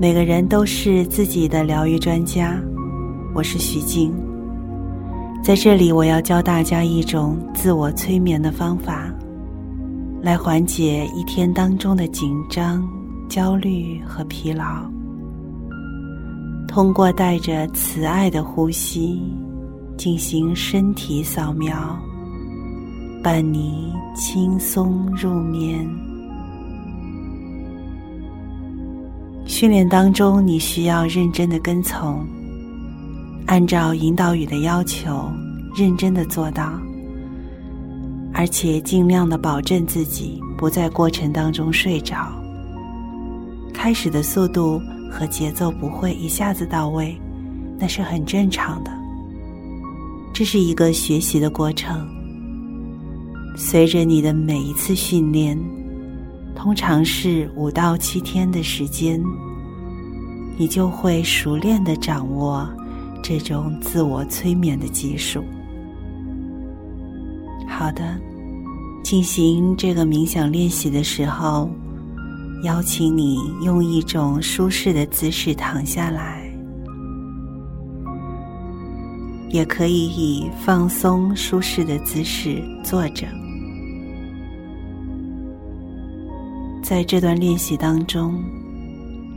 [0.00, 2.58] 每个人都是自己的疗愈专家。
[3.34, 4.10] 我是徐静，
[5.44, 9.12] 在这里我要教大家一种自我催眠的方法，
[10.22, 12.82] 来缓解一天当中的紧张、
[13.28, 14.90] 焦虑和疲劳。
[16.66, 19.20] 通过带着慈爱的呼吸
[19.98, 21.94] 进行身体扫描，
[23.22, 25.86] 伴你轻松入眠。
[29.60, 32.26] 训练当中，你需要认真的跟从，
[33.44, 35.30] 按照引导语的要求，
[35.76, 36.72] 认真的做到，
[38.32, 42.26] 而且尽量的保证自己不在过程当中睡着。
[43.70, 47.14] 开始的速度和节奏不会一下子到位，
[47.78, 48.90] 那是很正常的。
[50.32, 52.08] 这是一个学习的过程，
[53.54, 55.54] 随着你的每一次训练。
[56.56, 59.22] 通常是五到七天的时间，
[60.60, 62.68] 你就会熟练的掌握
[63.22, 65.42] 这种自我催眠的技术。
[67.66, 68.14] 好的，
[69.02, 71.70] 进行这个冥想练习的时候，
[72.62, 76.42] 邀请你用一种舒适的姿势躺下来，
[79.48, 83.26] 也可以以放松舒适的姿势坐着。
[86.82, 88.38] 在这段练习当中，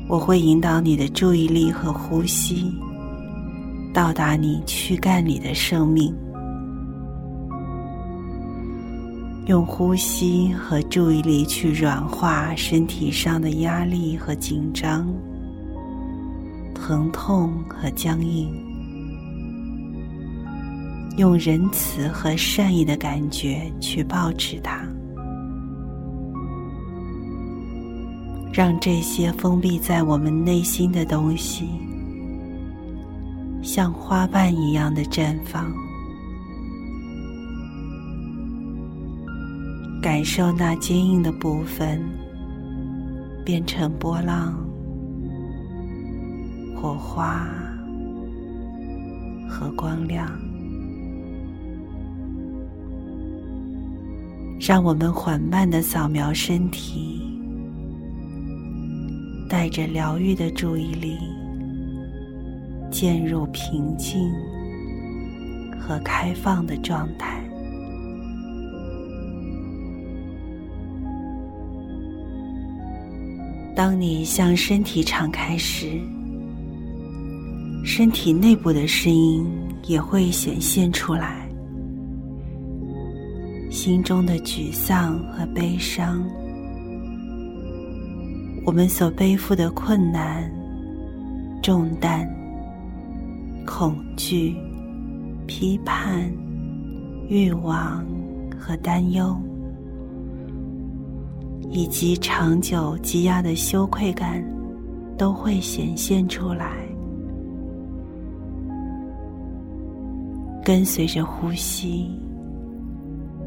[0.08, 2.72] 我会引导你的注意力和呼吸，
[3.94, 6.14] 到达你躯干里的生命。
[9.48, 15.06] 用呼吸和注意力去软化身体上的压力和紧张、
[16.74, 18.50] 疼痛和僵硬，
[21.18, 24.88] 用仁慈和善意的感觉去保持它。
[28.54, 31.68] 让这些封闭在我们内心的东西，
[33.64, 35.74] 像花瓣一样的绽放。
[40.04, 42.00] 感受那坚硬的部分
[43.44, 44.54] 变成波浪、
[46.76, 47.48] 火花
[49.50, 50.32] 和光亮。
[54.60, 57.23] 让我们缓慢的扫描身体。
[59.54, 61.16] 带着疗愈的注意力，
[62.90, 64.32] 渐入平静
[65.80, 67.40] 和开放的状态。
[73.76, 76.02] 当你向身体敞开时，
[77.86, 79.48] 身体内部的声音
[79.84, 81.48] 也会显现出来，
[83.70, 86.28] 心中的沮丧和悲伤。
[88.66, 90.50] 我们所背负的困难、
[91.62, 92.26] 重担、
[93.66, 94.56] 恐惧、
[95.46, 96.32] 批判、
[97.28, 98.06] 欲望
[98.58, 99.36] 和担忧，
[101.70, 104.42] 以及长久积压的羞愧感，
[105.18, 106.88] 都会显现出来。
[110.64, 112.10] 跟随着呼吸，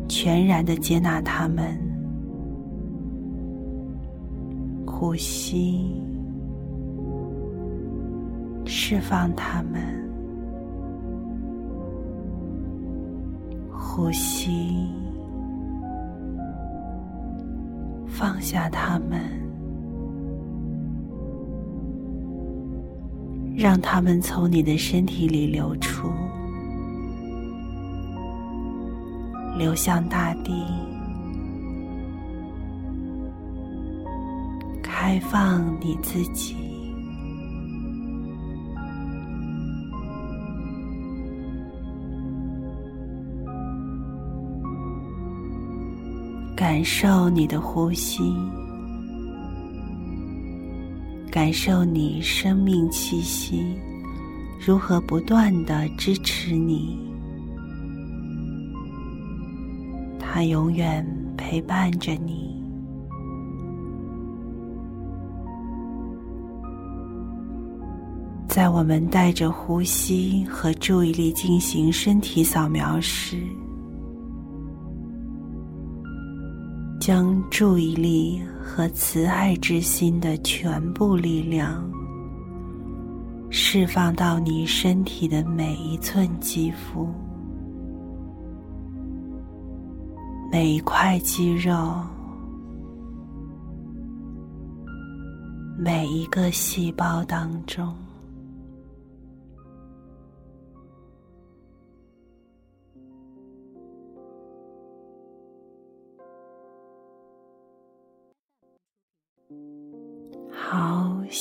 [0.09, 1.96] 全然的接纳他们。
[4.99, 5.95] 呼吸，
[8.65, 9.79] 释放它们；
[13.71, 14.89] 呼吸，
[18.06, 19.21] 放下它们，
[23.55, 26.09] 让它们从你的身体里流出，
[29.59, 30.65] 流向大地。
[35.09, 36.56] 开放你自己，
[46.56, 48.35] 感受你的呼吸，
[51.31, 53.64] 感受你生命气息
[54.58, 56.99] 如何不断的支持你，
[60.19, 61.06] 它永远
[61.37, 62.56] 陪伴着你。
[68.56, 73.37] 在我们带着呼吸和注意力进行身体扫描时，
[76.99, 81.87] 将注意力和慈爱之心的全部力量
[83.50, 87.06] 释放到你身体的每一寸肌肤、
[90.50, 92.03] 每一块肌肉、
[95.76, 97.94] 每一个细胞当中。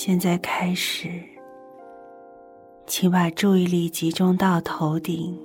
[0.07, 1.09] 现在开始，
[2.85, 5.35] 请把注意力集中到头顶，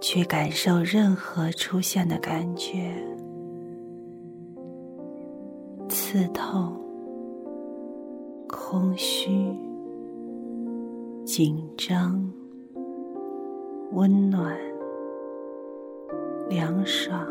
[0.00, 2.90] 去感受任何出现的感觉：
[5.86, 6.74] 刺痛、
[8.48, 9.54] 空虚、
[11.26, 12.32] 紧张、
[13.92, 14.56] 温暖、
[16.48, 17.28] 凉爽、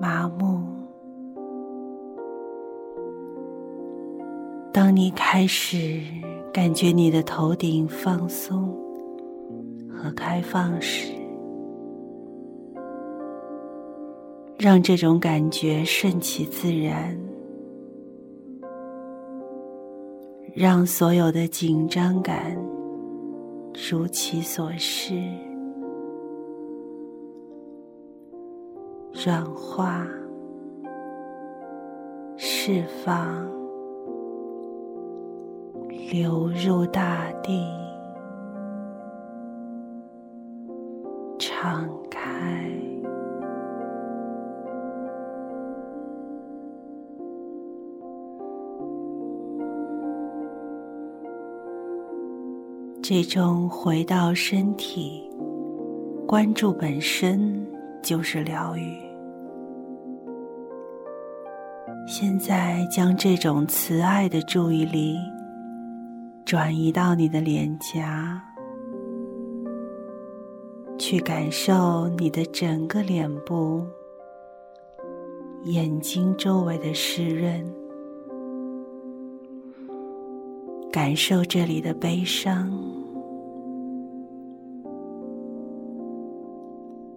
[0.00, 0.81] 麻木。
[4.72, 6.00] 当你开始
[6.50, 8.74] 感觉你的头顶放松
[9.90, 11.12] 和开放时，
[14.58, 17.14] 让这种感觉顺其自然，
[20.54, 22.56] 让所有的紧张感
[23.90, 25.12] 如其所示，
[29.22, 30.06] 软化、
[32.38, 33.61] 释放。
[36.12, 37.66] 流入大地，
[41.38, 42.20] 敞开。
[53.02, 55.26] 这种回到身体，
[56.28, 57.66] 关注本身
[58.02, 58.98] 就是疗愈。
[62.06, 65.16] 现在将这种慈爱的注意力。
[66.44, 68.42] 转移到你的脸颊，
[70.98, 73.82] 去感受你的整个脸部、
[75.64, 77.64] 眼睛周围的湿润，
[80.92, 82.70] 感受这里的悲伤，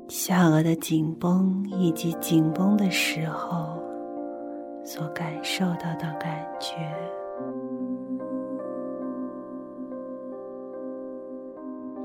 [0.08, 3.78] 下颚的紧绷以及紧绷的时候
[4.86, 6.76] 所感受到的感觉。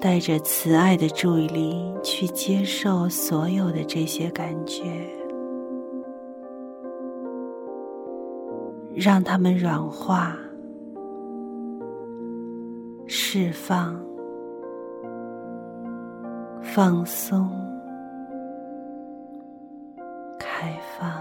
[0.00, 4.82] 带着慈爱的注意力去接受所有的这些感觉，
[8.94, 10.34] 让它们软化、
[13.06, 14.00] 释放、
[16.62, 17.50] 放松、
[20.38, 21.12] 开放，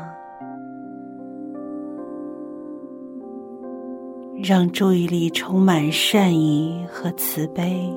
[4.42, 7.94] 让注意力充满善意和慈悲。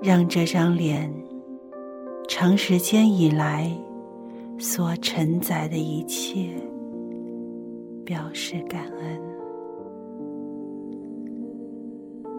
[0.00, 1.12] 让这张脸
[2.28, 3.70] 长时间以来
[4.58, 6.50] 所承载的一切
[8.04, 9.20] 表示感恩，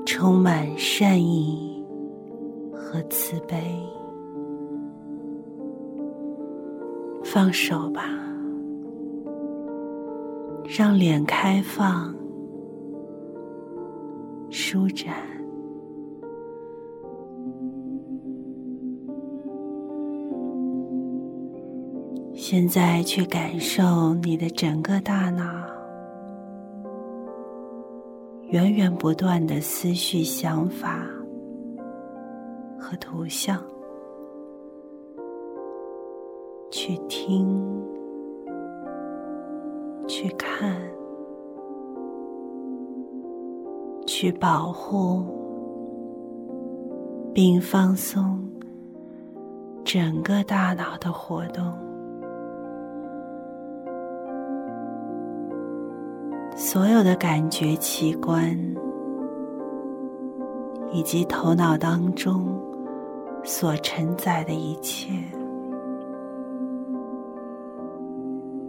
[0.06, 1.84] 充满善意
[2.72, 3.58] 和慈悲。
[7.24, 8.02] 放手吧，
[10.66, 12.16] 让脸开放、
[14.50, 15.39] 舒展。
[22.52, 25.44] 现在去感受你的整个大脑，
[28.48, 31.06] 源源不断的思绪、想法
[32.80, 33.62] 和图像，
[36.72, 37.72] 去听，
[40.08, 40.76] 去看，
[44.08, 45.24] 去保护，
[47.32, 48.44] 并放松
[49.86, 51.72] 整个大脑的活动。
[56.62, 58.54] 所有的感觉器官，
[60.92, 62.62] 以及头脑当中
[63.46, 65.10] 所承载的一切，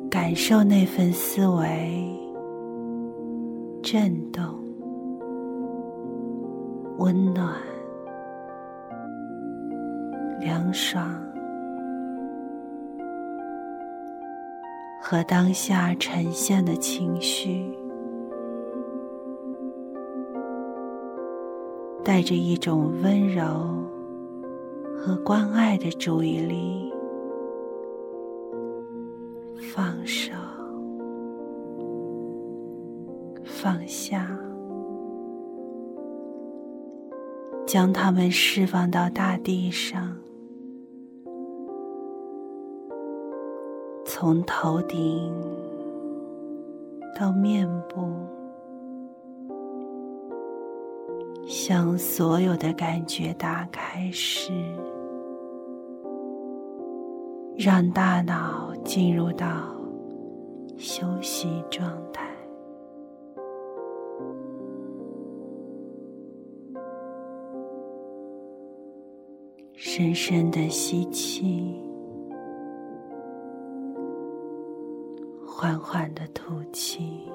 [0.09, 2.17] 感受那份思维
[3.83, 4.45] 震动、
[6.99, 7.57] 温暖、
[10.39, 11.21] 凉爽，
[15.03, 17.77] 和当下呈现的情绪。
[22.11, 23.45] 带着一种温柔
[24.99, 26.93] 和关爱的注意力，
[29.73, 30.33] 放手，
[33.45, 34.37] 放下，
[37.65, 40.13] 将它们释放到大地上。
[44.05, 45.33] 从头顶
[47.17, 48.11] 到面部，
[51.51, 54.53] 向所有的感觉打开时，
[57.59, 59.75] 让大脑进入到
[60.79, 62.31] 休息状态。
[69.75, 71.83] 深深的吸气，
[75.45, 77.29] 缓缓的吐气。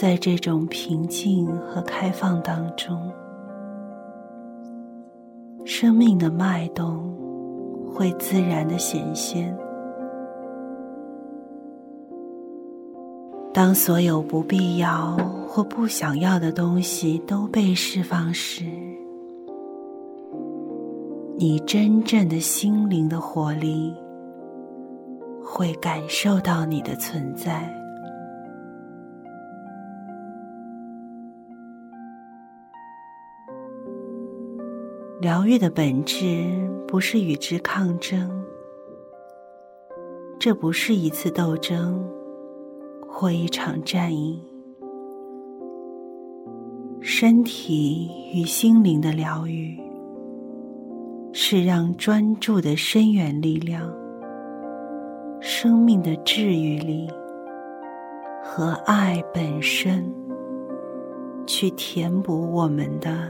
[0.00, 3.12] 在这种平静和开放当中，
[5.66, 7.14] 生命的脉动
[7.92, 9.54] 会自然的显现。
[13.52, 18.64] 当所有不必要或不想要的东西都被释放时，
[21.36, 23.94] 你真正的心灵的活力
[25.44, 27.79] 会感受到你的存在。
[35.20, 36.46] 疗愈的本质
[36.88, 38.30] 不是与之抗争，
[40.38, 42.02] 这不是一次斗争。
[43.12, 44.40] 或一场战役，
[47.00, 49.76] 身体与心灵的疗愈，
[51.32, 53.92] 是让专注的深远力量、
[55.40, 57.10] 生命的治愈力
[58.44, 60.08] 和爱本身，
[61.46, 63.28] 去填补我们的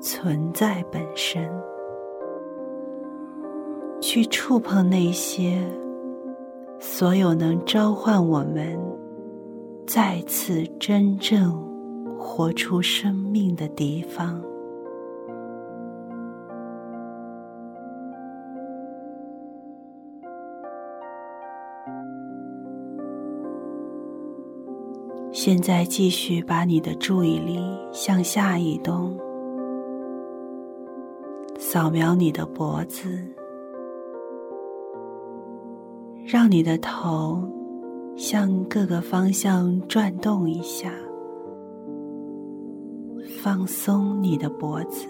[0.00, 1.48] 存在本身，
[4.00, 5.60] 去触碰那些
[6.78, 8.78] 所有能召唤我们。
[9.86, 11.52] 再次真正
[12.16, 14.40] 活出生命的地方。
[25.32, 29.18] 现在继续把你的注意力向下移动，
[31.72, 33.06] 扫描你的脖子，
[36.26, 37.40] 让你的头。
[38.16, 40.92] 向各个方向转动一下，
[43.40, 45.06] 放松你的脖子，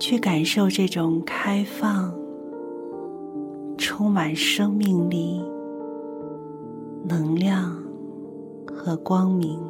[0.00, 2.12] 去感受这种开放、
[3.76, 5.44] 充满生命力、
[7.04, 7.76] 能量
[8.66, 9.60] 和光明，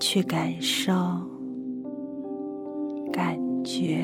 [0.00, 0.92] 去感受、
[3.12, 4.02] 感觉。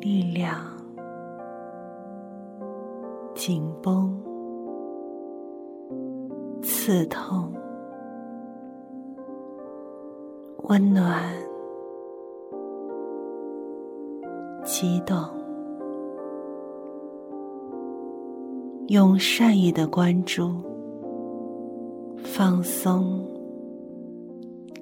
[0.00, 0.56] 力量、
[3.34, 4.18] 紧绷、
[6.62, 7.52] 刺痛、
[10.64, 11.22] 温暖、
[14.64, 15.18] 激动，
[18.88, 20.62] 用善意的关注、
[22.40, 23.22] 放松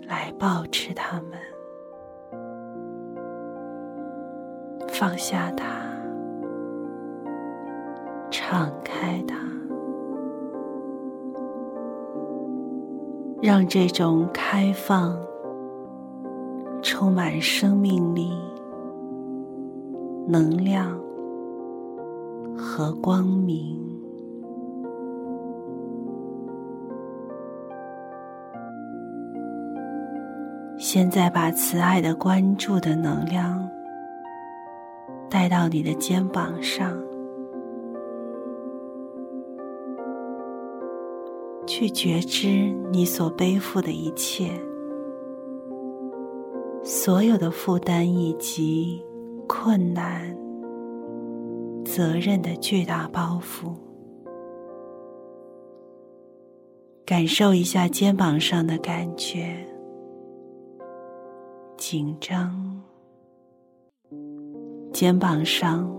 [0.06, 1.32] 来保持它们。
[4.86, 5.66] 放下它，
[8.30, 9.36] 敞开它，
[13.42, 15.18] 让这种开放
[16.80, 18.30] 充满生命力、
[20.28, 20.96] 能量
[22.56, 23.87] 和光明。
[30.90, 33.62] 现在，把慈爱的关注的能量。
[35.28, 36.98] 带到你的肩膀上，
[41.66, 44.48] 去觉知你所背负的一切，
[46.82, 49.04] 所有的负担以及
[49.46, 50.34] 困难、
[51.84, 53.74] 责任的巨大包袱。
[57.04, 59.54] 感受一下肩膀上的感觉，
[61.90, 62.54] 紧张。
[64.92, 65.90] 肩膀上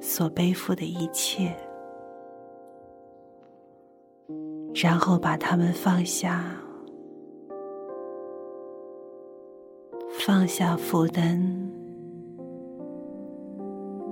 [0.00, 1.56] 所背负的一切，
[4.74, 6.44] 然后把它们放下，
[10.18, 11.40] 放下负担，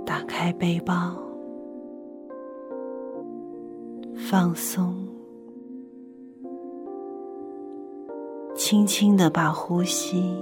[0.06, 1.16] 打开背包，
[4.14, 4.94] 放松，
[8.54, 10.32] 轻轻的把呼吸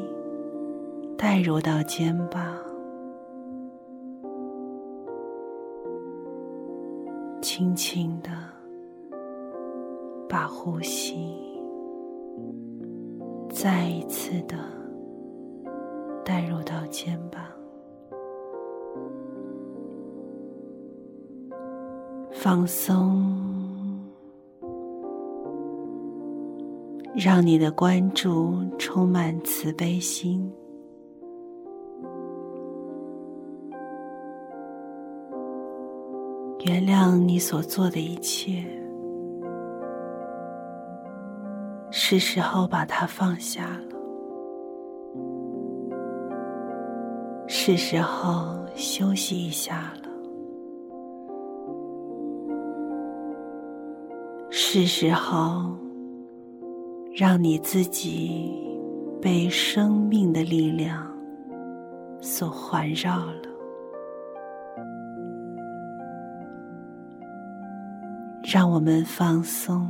[1.22, 2.42] 带入到肩膀。
[7.40, 8.30] 轻轻的
[10.28, 11.32] 把呼吸
[13.48, 14.56] 再一次的
[16.24, 17.40] 带入到肩膀，
[22.32, 23.32] 放松，
[27.14, 30.52] 让你的关注充满慈悲心。
[36.64, 38.64] 原谅你所做的一切，
[41.90, 43.96] 是时候把它放下了，
[47.48, 50.08] 是时候休息一下了，
[54.48, 55.76] 是时候
[57.12, 58.56] 让你自己
[59.20, 61.04] 被生命的力量
[62.20, 63.51] 所环绕了。
[68.52, 69.88] 让我们放松，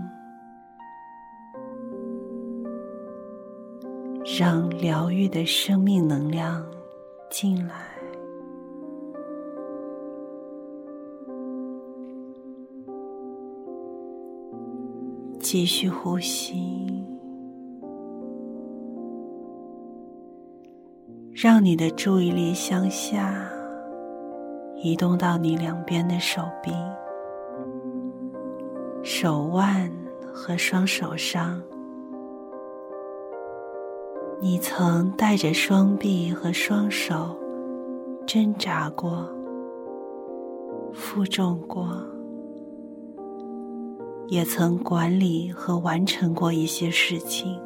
[4.39, 6.65] 让疗愈的生命能量
[7.29, 7.75] 进来，
[15.41, 17.05] 继续呼吸，
[21.33, 23.45] 让你的注意力向下
[24.77, 26.71] 移动到你两边的手臂。
[29.23, 29.89] 手腕
[30.35, 31.63] 和双手上，
[34.41, 37.39] 你曾带着双臂和双手
[38.27, 39.33] 挣扎过、
[40.93, 42.05] 负重过，
[44.27, 47.63] 也曾管理和完成过一些事情。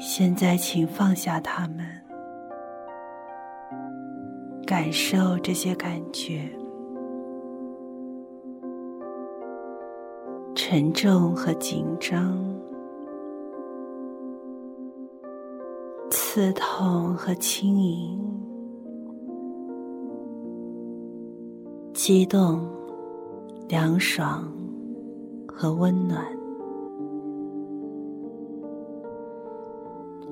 [0.00, 1.86] 现在，请放下它们，
[4.66, 6.48] 感受这些感觉。
[10.74, 12.34] 沉重和紧张，
[16.10, 18.18] 刺痛和轻盈，
[21.92, 22.66] 激动、
[23.68, 24.50] 凉爽
[25.46, 26.24] 和温暖，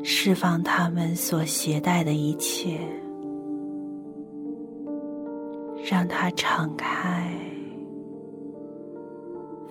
[0.02, 2.80] 释放他们所携带的一切，
[5.84, 7.29] 让它敞开。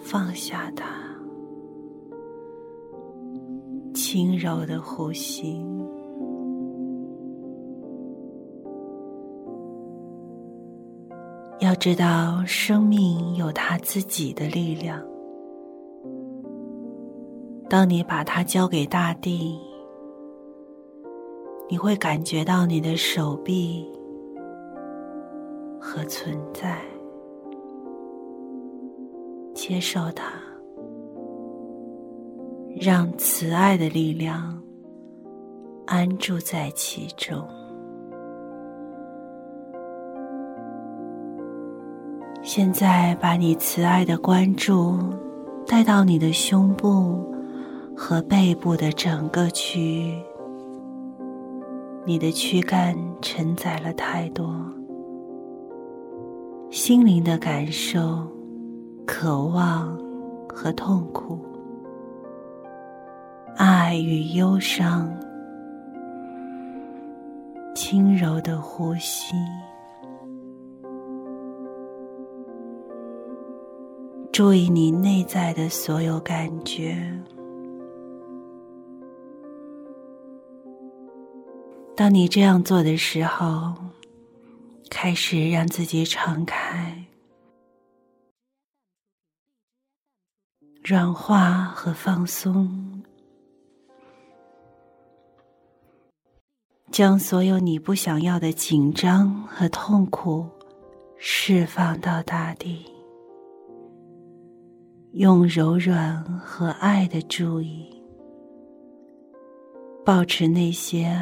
[0.09, 0.87] 放下它，
[3.93, 5.63] 轻柔的呼吸。
[11.59, 14.99] 要知道，生命有它自己的力量。
[17.69, 19.59] 当你把它交给大地，
[21.69, 23.87] 你会感觉到你的手臂
[25.79, 26.88] 和存在。
[29.69, 30.23] 接受它，
[32.81, 34.59] 让慈爱的力量
[35.85, 37.47] 安住在其中。
[42.41, 44.97] 现在，把你慈爱的关注
[45.67, 47.23] 带到你的胸部
[47.95, 50.19] 和背部的整个区域。
[52.05, 54.51] 你的躯干承载了太多
[56.71, 58.27] 心灵的感受。
[59.11, 59.97] 渴望
[60.47, 61.39] 和痛苦，
[63.57, 65.11] 爱与忧伤，
[67.73, 69.33] 轻柔的呼吸，
[74.31, 76.95] 注意你内在的所有感觉。
[81.95, 83.73] 当你这样做的时候，
[84.87, 87.08] 开始让自己敞开。
[90.89, 92.67] 软化和放松，
[96.89, 100.49] 将所有你不想要的紧张和痛苦
[101.15, 102.83] 释放到大地。
[105.11, 107.87] 用柔软和爱的注意，
[110.03, 111.15] 保持那些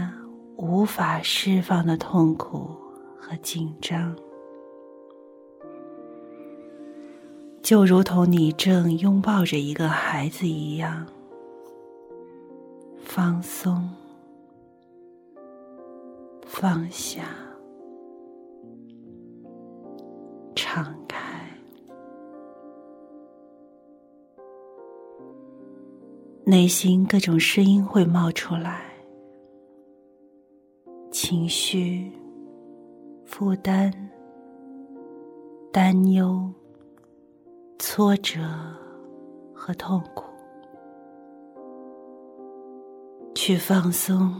[0.55, 2.69] 无法释放的痛苦
[3.19, 4.15] 和紧张。
[7.67, 11.05] 就如同你正拥抱着一个孩子一样，
[13.03, 13.89] 放松、
[16.45, 17.23] 放下、
[20.55, 21.45] 敞开，
[26.45, 28.85] 内心各种声音会冒出来，
[31.11, 32.09] 情绪、
[33.25, 33.91] 负担、
[35.73, 36.49] 担忧。
[37.97, 38.39] 挫折
[39.55, 40.25] 和痛苦，
[43.33, 44.31] 去放松，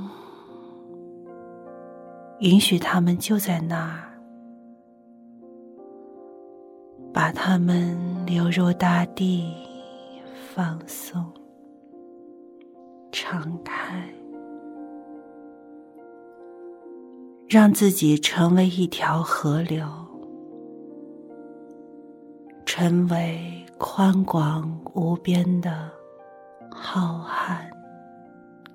[2.41, 4.13] 允许他们就在那儿，
[7.11, 9.51] 把他们流入大地，
[10.53, 11.25] 放松，
[13.11, 14.07] 敞开，
[17.49, 19.83] 让自己成为一条河流，
[22.79, 25.91] 成为宽广无边的
[26.69, 27.57] 浩瀚。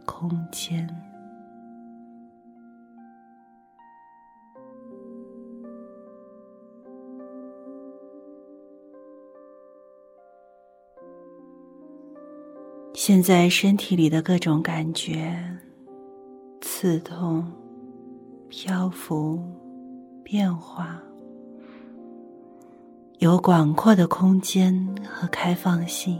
[0.04, 0.88] 空间。
[12.92, 15.32] 现在身体里的各种感觉，
[16.60, 17.46] 刺痛、
[18.48, 19.40] 漂浮、
[20.24, 21.00] 变化，
[23.22, 24.74] 有广阔的空间
[25.08, 26.18] 和开放性。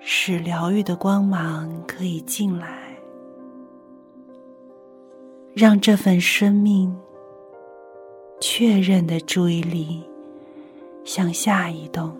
[0.00, 2.94] 使疗愈的光芒可以进来，
[5.54, 6.94] 让这份生命
[8.38, 10.04] 确认的注意力
[11.04, 12.14] 向下移动，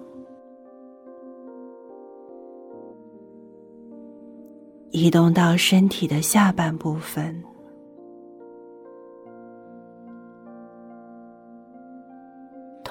[4.92, 7.44] 移动到身体的下半部分。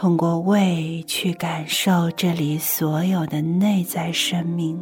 [0.04, 4.78] 通过胃去感受这里所有的内在生命，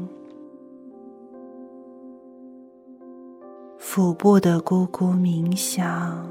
[3.77, 6.27] 腹部的咕咕冥想、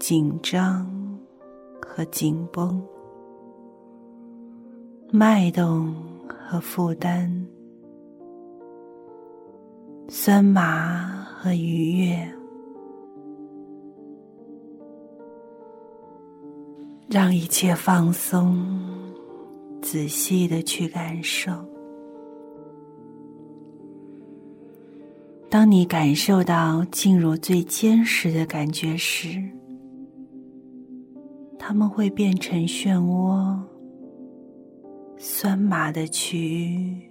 [0.00, 0.90] 紧张
[1.80, 2.84] 和紧绷、
[5.12, 5.94] 脉动
[6.28, 7.32] 和负担、
[10.08, 12.37] 酸麻和愉悦。
[17.10, 18.62] 让一切放松，
[19.80, 21.50] 仔细的去感受。
[25.48, 29.42] 当你感受到进入最坚实的感觉时，
[31.58, 33.58] 它们会变成漩涡、
[35.16, 37.10] 酸麻的区域，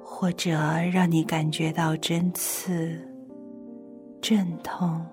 [0.00, 0.52] 或者
[0.92, 2.96] 让你感觉到针刺、
[4.20, 5.04] 阵痛。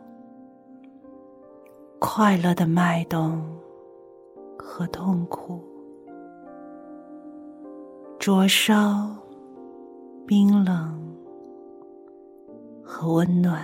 [2.04, 3.40] 快乐的脉动
[4.58, 5.62] 和痛苦，
[8.18, 9.16] 灼烧、
[10.26, 11.00] 冰冷
[12.84, 13.62] 和温暖，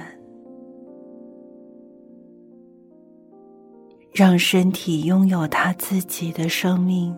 [4.14, 7.18] 让身体拥有它自己的生命。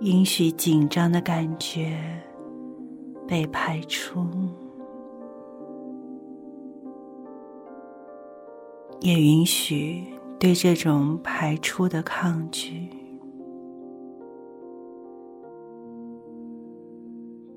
[0.00, 2.00] 允许紧张的感觉
[3.28, 4.26] 被排出。
[9.00, 10.04] 也允许
[10.38, 12.86] 对这种排出的抗拒，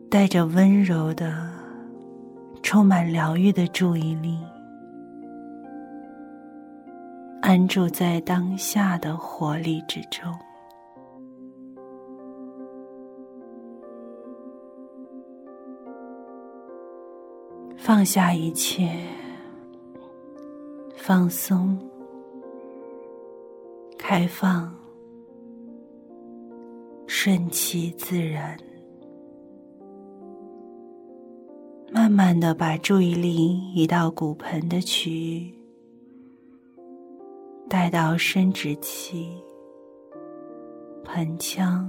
[0.10, 1.50] 带着温柔的、
[2.62, 4.38] 充满疗愈的注意力，
[7.42, 10.34] 安住在当下的活力之中，
[17.76, 18.90] 放下一切。
[21.06, 21.78] 放松、
[23.98, 24.74] 开放、
[27.08, 28.58] 顺其自然，
[31.92, 35.54] 慢慢的把注意力移到骨盆的区域，
[37.70, 39.36] 带到生殖器、
[41.04, 41.86] 盆腔，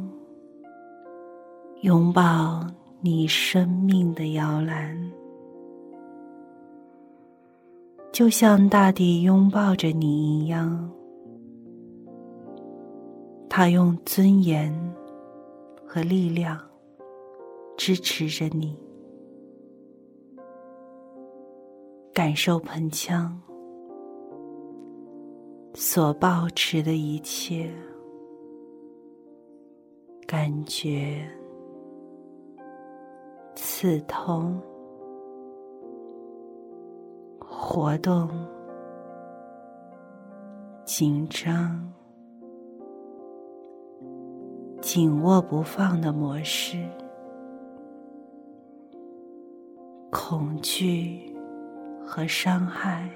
[1.83, 2.67] 拥抱
[3.01, 5.01] 你生命的摇篮。
[8.15, 10.89] 就像大地拥抱着你一样，
[13.51, 14.73] 它用尊严
[15.85, 16.57] 和力量
[17.77, 18.79] 支持着你。
[22.13, 23.37] 感受盆腔
[25.75, 27.69] 所保持的一切
[30.25, 31.21] 感觉，
[33.57, 34.63] 刺痛。
[37.57, 38.29] 活动、
[40.85, 41.93] 紧张、
[44.83, 46.77] 紧握不放的模式，
[50.11, 51.35] 恐惧
[52.05, 53.09] 和伤害，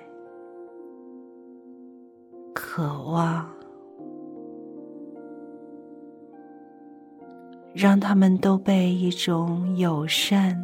[2.55, 3.47] 渴望，
[7.75, 10.57] 让他们都被一种友善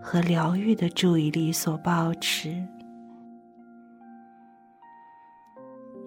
[0.00, 2.54] 和疗愈的注意力所保持。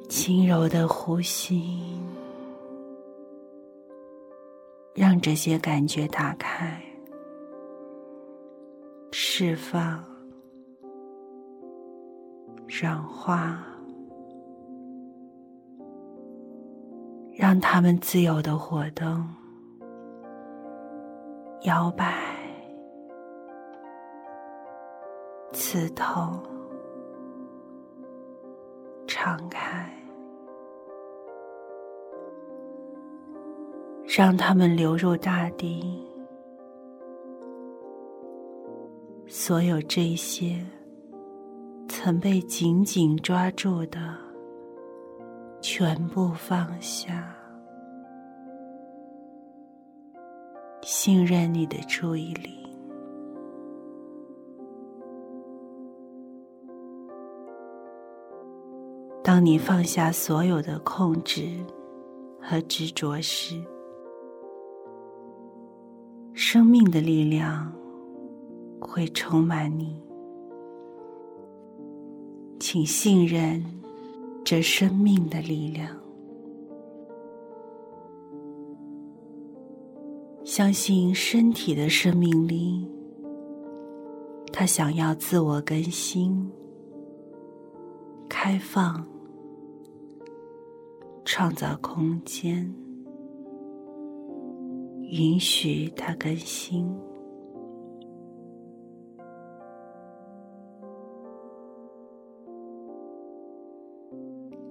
[0.09, 1.99] 轻柔的呼吸，
[4.93, 6.79] 让这些感觉打开、
[9.11, 10.03] 释放、
[12.67, 13.65] 软化，
[17.35, 19.27] 让它们自由的活动、
[21.63, 22.32] 摇摆、
[25.53, 26.37] 刺痛、
[29.07, 29.89] 敞开。
[34.05, 36.05] 让它们流入大地，
[39.25, 40.63] 所有这些
[41.87, 44.15] 曾被紧紧抓住的，
[45.61, 47.35] 全部放下，
[50.83, 52.62] 信任你的注意力。
[59.23, 61.47] 当你放下所有的控制
[62.41, 63.55] 和执着时，
[66.33, 67.71] 生命的力量
[68.81, 70.03] 会充满你，
[72.59, 73.63] 请信任
[74.43, 75.97] 这生命的力量，
[80.43, 82.85] 相信身体的生命力，
[84.51, 86.51] 它想要自我更新、
[88.27, 89.01] 开放、
[91.35, 92.71] 创造空间。
[95.01, 96.87] 允许它更新。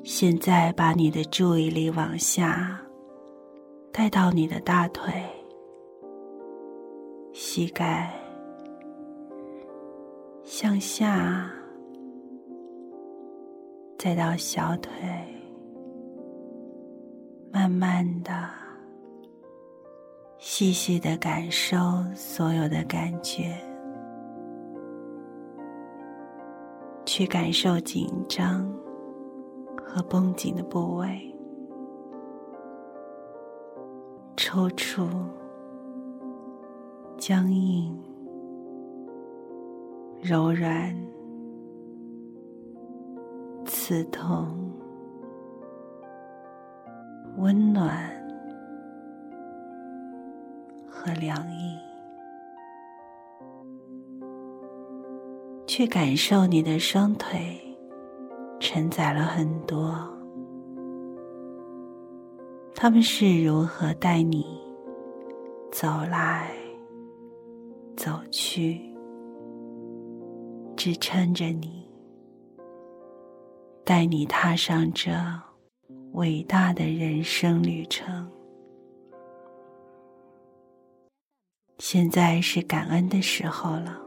[0.05, 2.81] 现在，把你的注意力往下
[3.92, 5.12] 带到你的大腿、
[7.33, 8.14] 膝盖，
[10.44, 11.51] 向下，
[13.98, 14.92] 再到小腿，
[17.52, 18.32] 慢慢的。
[20.38, 21.76] 细细的感受
[22.14, 23.54] 所有的感觉，
[27.04, 28.68] 去感受紧张
[29.84, 31.32] 和绷紧的部位，
[34.36, 35.08] 抽搐、
[37.16, 37.96] 僵硬、
[40.20, 40.92] 柔软、
[43.64, 44.62] 刺痛、
[47.42, 48.11] 温暖。
[50.88, 51.76] 和凉意，
[55.66, 57.59] 去感受你的双腿
[58.61, 59.92] 承载了很多，
[62.72, 64.46] 他们是如何带你
[65.72, 66.52] 走来
[67.96, 68.81] 走去，
[70.76, 71.85] 支撑着你，
[73.85, 75.11] 带你踏上这
[76.12, 78.31] 伟大的人生旅程。
[81.79, 84.01] 现在是感恩的时候了，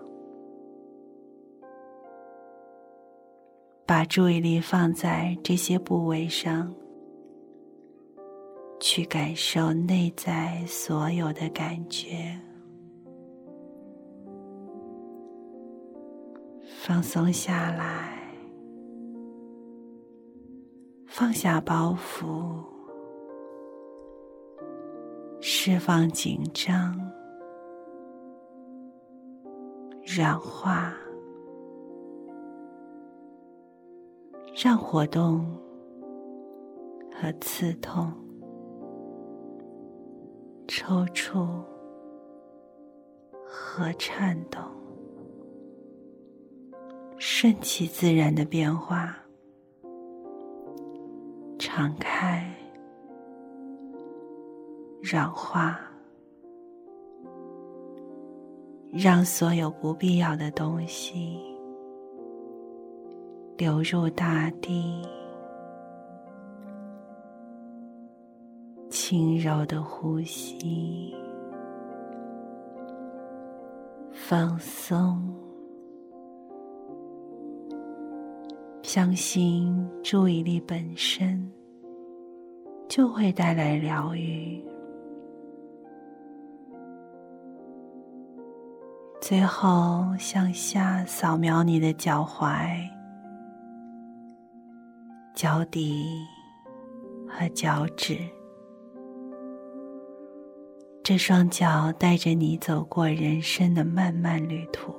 [3.85, 6.73] 把注意力放在这些部位上，
[8.79, 12.39] 去感受内在所有的感觉，
[16.81, 18.24] 放松下来，
[21.17, 22.61] 放下包袱，
[25.39, 26.93] 释放紧张。
[30.05, 30.93] 软化，
[34.61, 35.45] 让活动
[37.13, 38.11] 和刺痛、
[40.67, 41.63] 抽搐
[43.45, 44.61] 和颤动
[47.17, 49.17] 顺其自然的变化，
[51.77, 52.49] 敞开、
[55.03, 55.77] 软化。
[58.93, 61.37] 让所有不必要的东西
[63.57, 65.05] 流入大地，
[68.89, 71.13] 轻柔的呼吸，
[74.13, 75.21] 放松，
[78.81, 81.51] 相信注意力本身
[82.87, 84.63] 就会带来疗愈。
[89.21, 92.77] 最后，向下扫描你的脚踝、
[95.33, 96.05] 脚底
[97.27, 98.17] 和脚趾。
[101.01, 104.93] 这双脚带着你走过人生的漫漫旅途，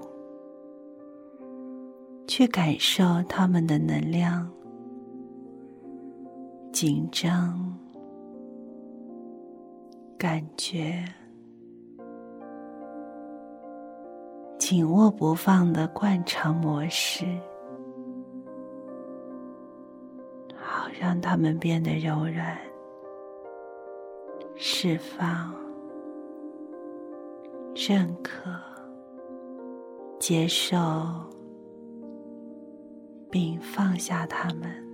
[2.27, 4.49] 去感受他们的能量、
[6.79, 7.75] 紧张、
[10.19, 11.03] 感觉，
[14.59, 17.25] 紧握不放的惯常模式，
[20.55, 22.59] 好让它们变得柔软，
[24.55, 25.55] 释放，
[27.75, 28.51] 认可，
[30.21, 30.77] 接受。
[33.31, 34.86] 并放下它们。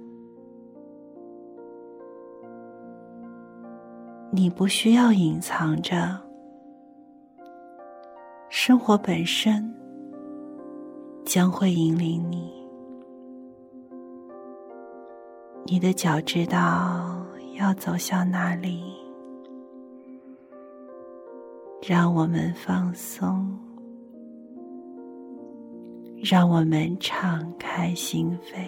[4.34, 6.18] 你不需要隐藏着，
[8.48, 9.62] 生活本身
[11.22, 12.50] 将会引领你。
[15.66, 17.22] 你的脚知道
[17.58, 18.82] 要走向哪里，
[21.86, 23.54] 让我们放松。
[26.24, 28.66] 让我们敞开心扉，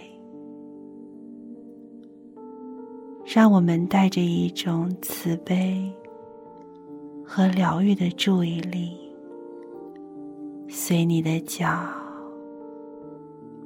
[3.34, 5.92] 让我们带着一种慈悲
[7.26, 8.96] 和疗愈的注意力，
[10.68, 11.68] 随你的脚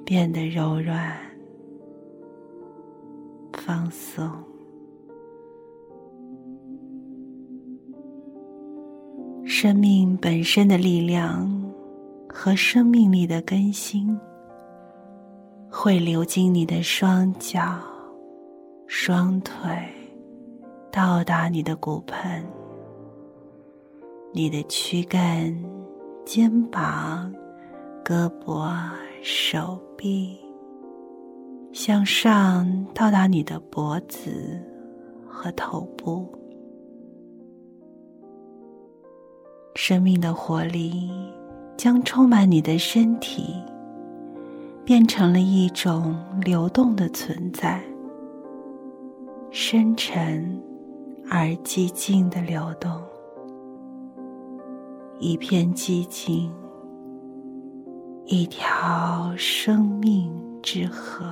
[0.06, 1.14] 变得柔软、
[3.52, 4.26] 放松。
[9.44, 11.46] 生命本身的力量。
[12.30, 14.16] 和生命力的更新，
[15.68, 17.80] 会流经你的双脚、
[18.88, 19.54] 双腿，
[20.90, 22.44] 到达你的骨盆、
[24.32, 25.54] 你的躯干、
[26.24, 27.32] 肩膀、
[28.04, 28.74] 胳膊、
[29.22, 30.36] 手臂，
[31.72, 34.60] 向上到达你的脖子
[35.28, 36.26] 和头部。
[39.74, 41.08] 生命的活力。
[41.76, 43.54] 将充满你的身体，
[44.84, 47.80] 变成了一种流动的存在，
[49.50, 50.60] 深沉
[51.30, 52.90] 而寂静的流动，
[55.18, 56.52] 一片寂静，
[58.26, 60.30] 一条生命
[60.62, 61.24] 之河。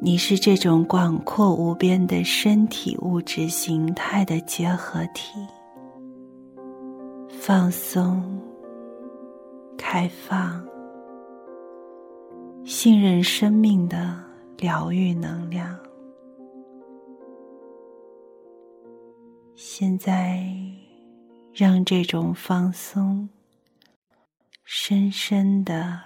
[0.00, 5.38] 你是这种广阔无边的身体物质形态的结合体，
[7.28, 8.22] 放松、
[9.78, 10.62] 开放、
[12.64, 14.22] 信任生命的
[14.56, 15.78] 疗愈能量。
[19.54, 20.44] 现在，
[21.52, 23.28] 让这种放松
[24.64, 26.00] 深深的。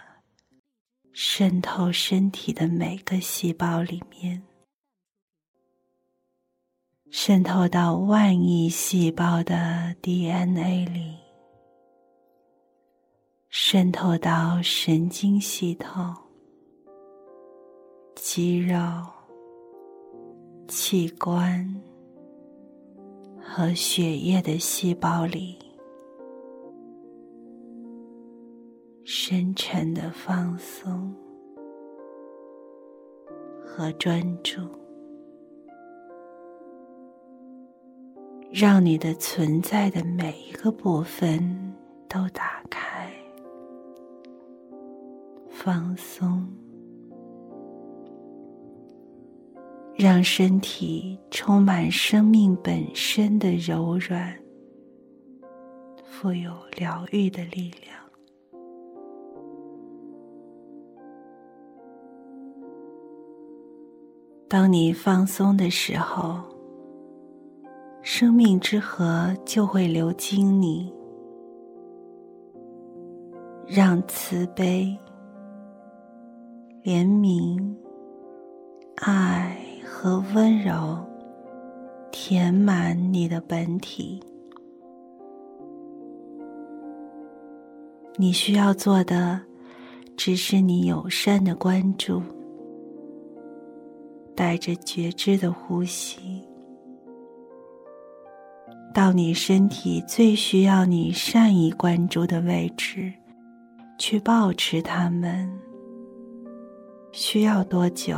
[1.20, 4.40] 渗透身体的每个细胞里面，
[7.10, 11.16] 渗透到万亿细胞的 DNA 里，
[13.48, 16.14] 渗透到神经系统、
[18.20, 18.76] 肌肉、
[20.66, 21.64] 器官
[23.40, 25.56] 和血液的细胞里。
[29.04, 31.14] 深沉的放松
[33.64, 34.60] 和专注，
[38.52, 41.74] 让你的存在的每一个部分
[42.08, 43.10] 都打开、
[45.48, 46.46] 放松，
[49.98, 54.32] 让身体充满生命本身的柔软、
[56.04, 57.98] 富有疗愈的力量。
[64.48, 66.44] 当你放松的时候，
[68.00, 70.94] 生命之河就会流经你，
[73.66, 74.96] 让慈悲、
[76.84, 77.74] 怜悯、
[79.02, 79.60] 爱
[80.00, 80.96] 和温柔
[82.12, 84.22] 填满你的本体。
[88.16, 89.40] 你需要做的，
[90.16, 92.22] 只是你友善的关注。
[94.36, 96.46] 带着觉知的呼吸，
[98.94, 103.12] 到你身体最需要你善意关注的位置，
[103.98, 105.52] 去保持它们。
[107.10, 108.16] 需要多久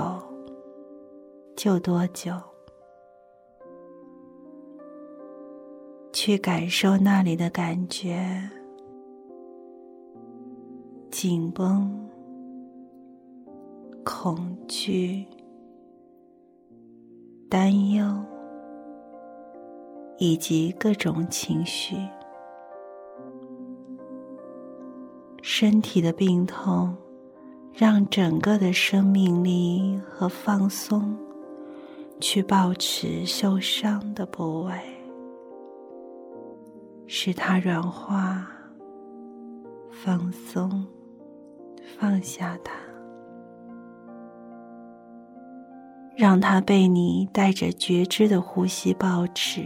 [1.62, 2.32] 就多久，
[6.10, 8.18] 去感受那里的感觉：
[11.10, 12.08] 紧绷、
[14.02, 15.26] 恐惧。
[17.50, 18.06] 担忧，
[20.16, 21.94] 以及各种情绪，
[25.42, 26.96] 身体的病痛，
[27.74, 31.14] 让整个的生命力和放松
[32.20, 34.72] 去保持受伤的部位，
[37.06, 38.46] 使它软化、
[39.90, 40.86] 放松、
[41.98, 42.72] 放下它，
[46.16, 49.62] 让它被你带着觉知的呼吸保持。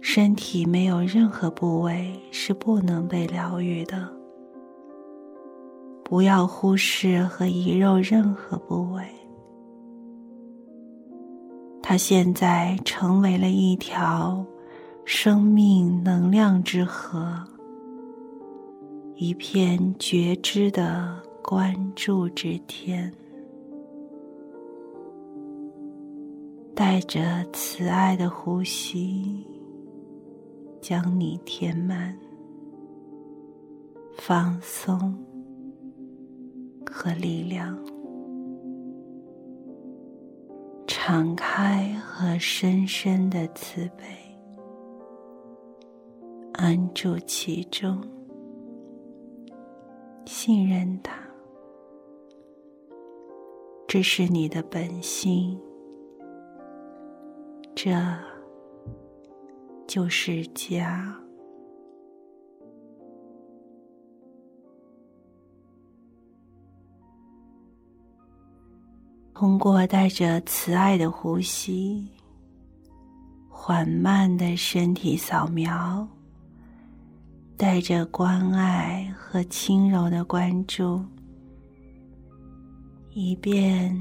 [0.00, 4.17] 身体没有任何部位是不能被疗愈的。
[6.08, 9.04] 不要忽视和遗漏任何部位，
[11.82, 14.42] 它现在成为了一条
[15.04, 17.38] 生命能量之河，
[19.16, 23.12] 一片觉知的关注之天，
[26.74, 29.46] 带着慈爱的呼吸，
[30.80, 32.16] 将你填满，
[34.16, 35.14] 放松。
[36.90, 37.78] 和力量，
[40.86, 44.04] 敞开和深深的慈悲，
[46.54, 48.00] 安住其中，
[50.26, 51.14] 信任它，
[53.86, 55.58] 这是你的本性，
[57.74, 57.92] 这
[59.86, 61.16] 就是家。
[69.38, 72.04] 通过带着慈爱的呼吸，
[73.48, 76.04] 缓慢的身体扫描，
[77.56, 81.00] 带着关爱和轻柔的关注，
[83.10, 83.96] 一遍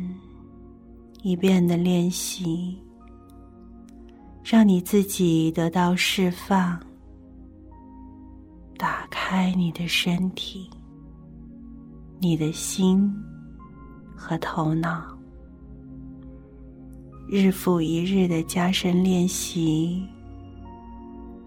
[1.21, 2.75] 一遍的练习，
[4.43, 6.81] 让你自己得到释放，
[8.75, 10.67] 打开你的身体、
[12.17, 13.15] 你的心
[14.15, 15.15] 和头脑。
[17.30, 20.01] 日复一日的加深练习，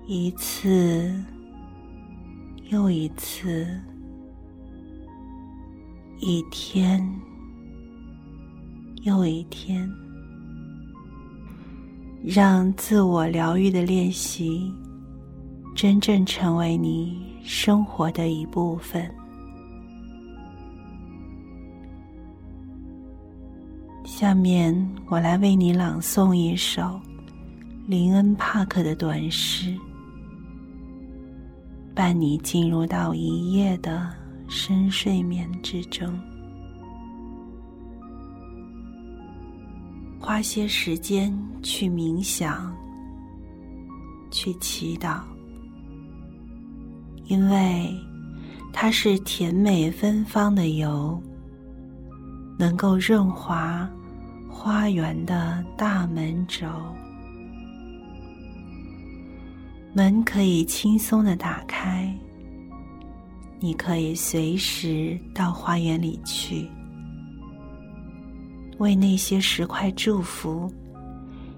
[0.07, 1.11] 一次
[2.69, 3.67] 又一次，
[6.19, 7.03] 一天
[9.05, 9.91] 又一天，
[12.23, 14.71] 让自我疗愈的练习
[15.75, 19.11] 真正成为你生活的一部分。
[24.21, 24.77] 下面
[25.09, 27.01] 我来为你朗诵一首
[27.87, 29.75] 林恩·帕克的短诗，
[31.95, 34.15] 伴你进入到一夜的
[34.47, 36.07] 深睡眠之中。
[40.19, 42.77] 花些时间去冥想，
[44.31, 45.23] 去祈祷，
[47.25, 47.91] 因为
[48.71, 51.19] 它是甜美芬芳的油，
[52.59, 53.89] 能够润滑。
[54.63, 56.67] 花园的大门轴，
[59.95, 62.15] 门可以轻松的打开，
[63.59, 66.69] 你可以随时到花园里去，
[68.77, 70.71] 为那些石块祝福，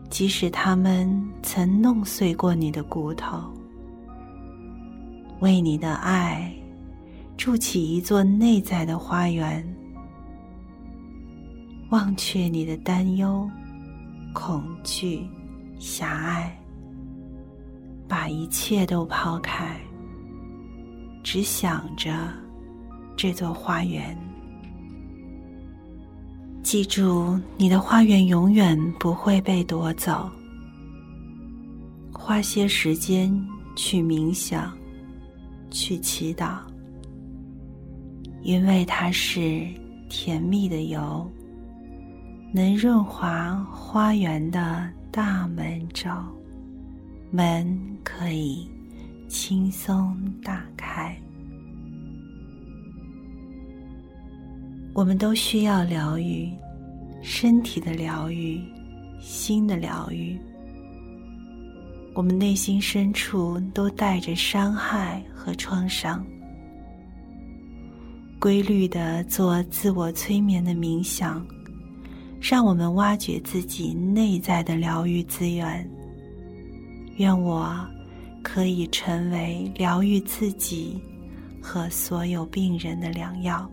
[0.08, 3.36] 即使他们曾弄碎过你的骨头，
[5.40, 6.54] 为你的爱
[7.36, 9.60] 筑起一座内在的花园。
[11.92, 13.46] 忘却你的担忧、
[14.32, 15.28] 恐惧、
[15.78, 16.58] 狭隘，
[18.08, 19.78] 把一切都抛开，
[21.22, 22.30] 只想着
[23.14, 24.16] 这座花园。
[26.62, 30.30] 记住，你的花园永远不会被夺走。
[32.10, 33.30] 花些时间
[33.76, 34.72] 去冥想，
[35.70, 36.56] 去祈祷，
[38.40, 39.66] 因为它是
[40.08, 41.30] 甜蜜的油。
[42.54, 46.30] 能润滑花园的大门罩，
[47.30, 48.68] 门可以
[49.26, 51.16] 轻松打开。
[54.92, 56.52] 我们都需要疗愈，
[57.22, 58.60] 身体的疗愈，
[59.18, 60.38] 心的疗愈。
[62.14, 66.22] 我们内心深处都带着伤害和创伤。
[68.38, 71.42] 规律的做自我催眠的冥想。
[72.42, 75.88] 让我们挖掘自己内在的疗愈资源。
[77.18, 77.72] 愿我
[78.42, 81.00] 可以成为疗愈自己
[81.62, 83.70] 和所有病人的良药。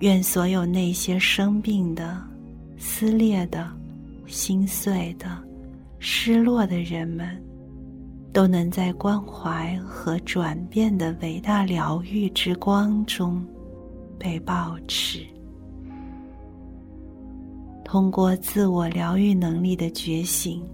[0.00, 2.22] 愿所有那些生病的、
[2.76, 3.70] 撕裂的、
[4.26, 5.42] 心碎的、
[5.98, 7.42] 失落的人们，
[8.34, 13.42] 都能在关怀和转变的伟大疗愈之光中。
[14.18, 15.24] 被保持。
[17.90, 20.64] 通过自我疗愈能力的觉醒，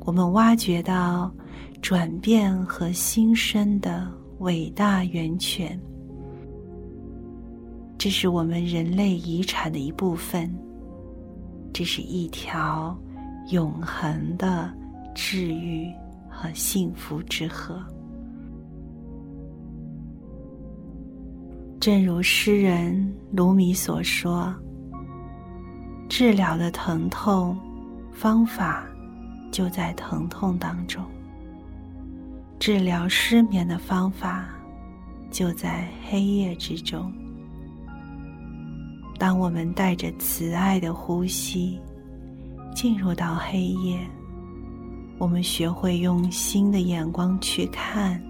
[0.00, 1.32] 我们挖掘到
[1.80, 5.80] 转变和新生的伟大源泉。
[7.96, 10.52] 这是我们人类遗产的一部分。
[11.72, 12.98] 这是一条
[13.52, 14.74] 永恒的
[15.14, 15.88] 治愈
[16.28, 17.80] 和幸福之河。
[21.78, 24.52] 正如诗人卢米所说
[26.08, 27.58] ：“治疗的疼痛
[28.12, 28.86] 方法
[29.50, 31.02] 就在疼痛当中；
[32.58, 34.46] 治疗失眠的方法
[35.30, 37.12] 就在黑夜之中。”
[39.18, 41.78] 当我们带着慈爱的呼吸
[42.74, 43.98] 进入到黑夜，
[45.18, 48.20] 我们学会用新的眼光去看，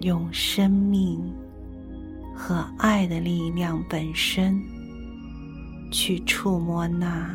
[0.00, 1.20] 用生命
[2.34, 4.60] 和爱的力量本身
[5.90, 7.34] 去触摸那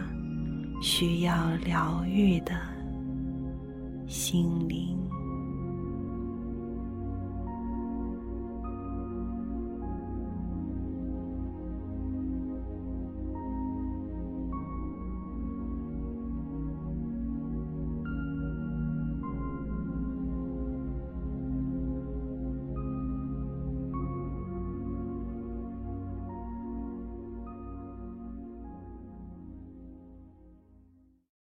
[0.81, 2.51] 需要疗愈的
[4.07, 5.12] 心灵。